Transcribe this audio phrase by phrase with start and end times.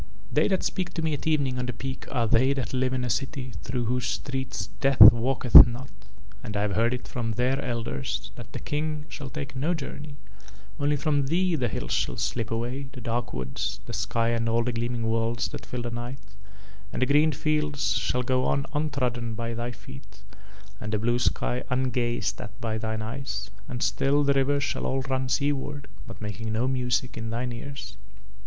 [0.33, 3.03] "They that speak to me at evening on the Peak are They that live in
[3.03, 5.91] a city through whose streets Death walketh not,
[6.43, 10.15] and I have heard it from Their Elders that the King shall take no journey;
[10.79, 14.63] only from thee the hills shall slip away, the dark woods, the sky and all
[14.63, 16.33] the gleaming worlds that fill the night,
[16.91, 20.23] and the green fields shall go on untrodden by thy feet
[20.79, 25.01] and the blue sky ungazed at by thine eyes, and still the rivers shall all
[25.01, 27.97] run seaward but making no music in thine ears.